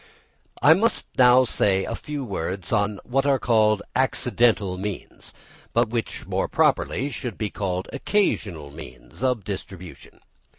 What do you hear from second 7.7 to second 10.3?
occasional means of distribution.